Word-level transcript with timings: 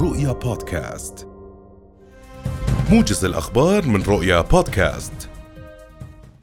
رؤيا 0.00 0.32
بودكاست. 0.32 1.26
موجز 2.90 3.24
الأخبار 3.24 3.86
من 3.86 4.02
رؤيا 4.02 4.40
بودكاست. 4.40 5.12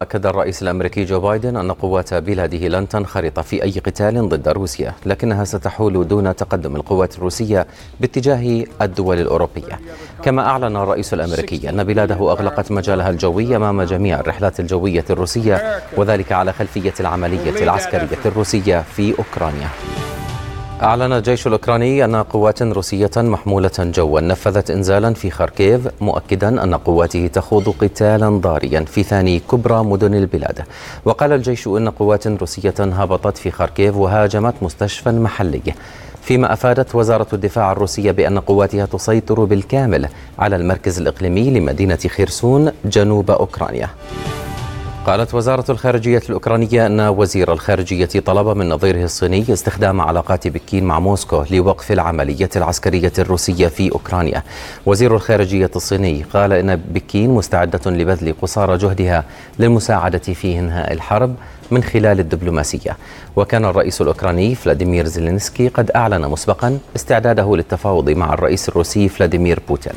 أكد 0.02 0.26
الرئيس 0.26 0.62
الأمريكي 0.62 1.04
جو 1.04 1.20
بايدن 1.20 1.58
أن 1.58 1.72
قوات 1.72 2.14
بلاده 2.14 2.68
لن 2.68 2.88
تنخرط 2.88 3.40
في 3.40 3.64
أي 3.64 3.72
قتال 3.72 4.30
ضد 4.30 4.48
روسيا 4.48 4.94
لكنها 5.06 5.44
ستحول 5.44 6.08
دون 6.08 6.36
تقدم 6.36 6.76
القوات 6.76 7.18
الروسية 7.18 7.68
باتجاه 8.00 8.64
الدول 8.82 9.20
الأوروبية. 9.20 9.80
كما 10.24 10.46
أعلن 10.46 10.76
الرئيس 10.76 11.14
الأمريكي 11.14 11.70
أن 11.70 11.84
بلاده 11.84 12.32
أغلقت 12.32 12.72
مجالها 12.72 13.10
الجوي 13.10 13.56
أمام 13.56 13.82
جميع 13.82 14.20
الرحلات 14.20 14.60
الجوية 14.60 15.06
الروسية 15.10 15.82
وذلك 15.98 16.32
على 16.32 16.54
خلفية 16.54 16.94
العملية 17.00 17.64
العسكرية 17.64 18.20
الروسية 18.26 18.82
في 18.96 19.20
أوكرانيا. 19.20 19.70
أعلن 20.84 21.14
الجيش 21.14 21.48
الأوكراني 21.48 22.06
أن 22.06 22.16
قوات 22.16 22.62
روسية 22.62 23.12
محمولة 23.18 23.72
جوا 23.80 24.22
نفذت 24.22 24.72
إنزالا 24.72 25.14
في 25.14 25.30
خاركيف 25.30 25.88
مؤكدا 26.02 26.64
أن 26.64 26.76
قواته 26.76 27.28
تخوض 27.28 27.70
قتالا 27.70 28.30
ضاريا 28.30 28.80
في 28.80 29.04
ثاني 29.04 29.40
كبرى 29.40 29.84
مدن 29.84 30.14
البلاد. 30.14 30.64
وقال 31.06 31.34
الجيش 31.34 31.68
أن 31.68 31.90
قوات 31.90 32.28
روسية 32.28 32.74
هبطت 32.80 33.38
في 33.38 33.52
خاركيف 33.52 33.96
وهاجمت 33.96 34.54
مستشفى 34.62 35.12
محلي. 35.12 35.62
فيما 36.22 36.54
أفادت 36.54 36.96
وزارة 36.96 37.28
الدفاع 37.34 37.72
الروسية 37.72 38.12
بأن 38.12 38.40
قواتها 38.40 38.86
تسيطر 38.86 39.44
بالكامل 39.44 40.08
على 40.40 40.56
المركز 40.56 41.00
الإقليمي 41.00 41.60
لمدينة 41.60 42.00
خيرسون 42.08 42.72
جنوب 42.86 43.32
أوكرانيا. 43.32 43.90
قالت 45.06 45.34
وزارة 45.34 45.72
الخارجية 45.72 46.22
الأوكرانية 46.30 46.86
أن 46.86 47.00
وزير 47.00 47.54
الخارجية 47.54 48.06
طلب 48.06 48.48
من 48.58 48.70
نظيره 48.70 49.04
الصيني 49.04 49.46
استخدام 49.54 50.02
علاقات 50.02 50.48
بكين 50.48 50.84
مع 50.84 51.00
موسكو 51.00 51.44
لوقف 51.52 51.92
العملية 51.92 52.50
العسكرية 52.56 53.14
الروسية 53.20 53.68
في 53.68 53.92
أوكرانيا. 53.92 54.44
وزير 54.86 55.16
الخارجية 55.16 55.72
الصيني 55.76 56.26
قال 56.34 56.54
إن 56.54 56.76
بكين 56.76 57.30
مستعدة 57.30 57.92
لبذل 57.92 58.36
قصارى 58.42 58.78
جهدها 58.78 59.24
للمساعدة 59.60 60.18
في 60.18 60.60
إنهاء 60.60 60.94
الحرب 60.94 61.36
من 61.72 61.84
خلال 61.84 62.20
الدبلوماسية. 62.20 62.98
وكان 63.36 63.66
الرئيس 63.66 64.02
الأوكراني 64.02 64.56
فلاديمير 64.56 65.06
زيلينسكي 65.06 65.68
قد 65.68 65.92
أعلن 65.92 66.28
مسبقا 66.28 66.80
استعداده 66.96 67.56
للتفاوض 67.56 68.10
مع 68.10 68.34
الرئيس 68.34 68.70
الروسي 68.70 69.10
فلاديمير 69.10 69.60
بوتين. 69.68 69.94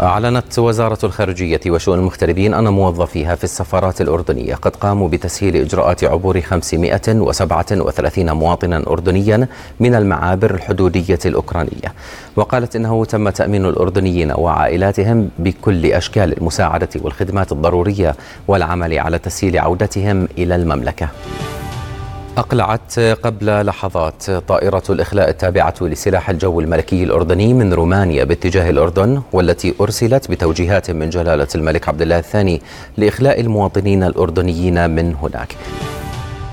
أعلنت 0.00 0.58
وزارة 0.58 0.98
الخارجية 1.04 1.60
وشؤون 1.66 1.98
المغتربين 1.98 2.54
أن 2.54 2.68
موظفيها 2.68 3.34
في 3.34 3.44
السفارات 3.44 4.00
الأردنية 4.00 4.54
قد 4.54 4.76
قاموا 4.76 5.08
بتسهيل 5.08 5.56
إجراءات 5.56 6.04
عبور 6.04 6.40
537 6.40 8.30
مواطنا 8.32 8.84
أردنيا 8.86 9.48
من 9.80 9.94
المعابر 9.94 10.54
الحدودية 10.54 11.18
الأوكرانية. 11.26 11.92
وقالت 12.36 12.76
إنه 12.76 13.04
تم 13.04 13.28
تأمين 13.28 13.66
الأردنيين 13.66 14.32
وعائلاتهم 14.32 15.30
بكل 15.38 15.86
أشكال 15.86 16.38
المساعدة 16.38 16.88
والخدمات 17.02 17.52
الضرورية 17.52 18.14
والعمل 18.48 18.98
على 18.98 19.18
تسهيل 19.18 19.58
عودتهم 19.58 20.28
إلى 20.38 20.54
المملكة. 20.56 21.08
أقلعت 22.38 22.98
قبل 22.98 23.66
لحظات 23.66 24.30
طائرة 24.30 24.82
الإخلاء 24.90 25.28
التابعة 25.28 25.74
لسلاح 25.80 26.30
الجو 26.30 26.60
الملكي 26.60 27.04
الأردني 27.04 27.54
من 27.54 27.72
رومانيا 27.72 28.24
باتجاه 28.24 28.70
الأردن 28.70 29.22
والتي 29.32 29.74
أرسلت 29.80 30.30
بتوجيهات 30.30 30.90
من 30.90 31.10
جلالة 31.10 31.48
الملك 31.54 31.88
عبد 31.88 32.02
الله 32.02 32.18
الثاني 32.18 32.62
لإخلاء 32.96 33.40
المواطنين 33.40 34.02
الأردنيين 34.04 34.90
من 34.90 35.14
هناك. 35.14 35.56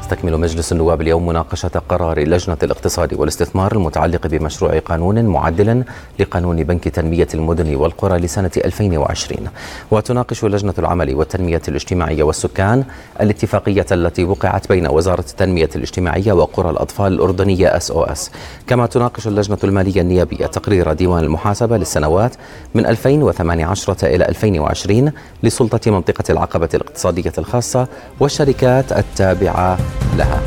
يستكمل 0.06 0.38
مجلس 0.38 0.72
النواب 0.72 1.02
اليوم 1.02 1.26
مناقشة 1.26 1.82
قرار 1.90 2.20
لجنة 2.20 2.58
الاقتصاد 2.64 3.14
والاستثمار 3.14 3.72
المتعلق 3.76 4.28
بمشروع 4.28 4.80
قانون 4.80 5.26
معدل 5.26 5.84
لقانون 6.20 6.64
بنك 6.64 6.84
تنمية 6.84 7.28
المدن 7.34 7.76
والقرى 7.76 8.18
لسنة 8.18 8.52
2020 8.58 9.48
وتناقش 9.92 10.46
لجنة 10.46 10.74
العمل 10.80 11.16
والتنمية 11.16 11.62
الاجتماعية 11.68 12.24
والسكان 12.24 12.84
الاتفاقية 13.22 13.86
التي 13.92 14.24
وقعت 14.24 14.70
بين 14.70 14.88
وزارة 14.88 15.26
التنمية 15.30 15.70
الاجتماعية 15.76 16.34
وقرى 16.34 16.70
الأطفال 16.70 17.14
الأردنية 17.14 17.78
SOS 17.78 18.32
كما 18.68 18.86
تناقش 18.86 19.28
اللجنة 19.28 19.58
المالية 19.64 20.02
النيابية 20.02 20.46
تقرير 20.46 20.94
ديوان 20.94 21.24
المحاسبة 21.24 21.78
للسنوات 21.78 22.36
من 22.76 22.86
2018 22.86 23.96
إلى 24.04 24.30
2020 24.30 25.12
لسلطة 25.44 25.92
منطقة 25.92 26.24
العقبة 26.30 26.70
الاقتصادية 26.74 27.34
الخاصة 27.38 27.88
والشركات 28.20 28.92
التابعة 28.92 29.78
لها. 30.18 30.42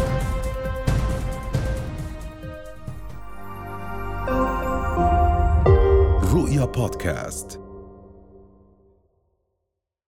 رؤيا 6.34 6.64
بودكاست. 6.64 7.67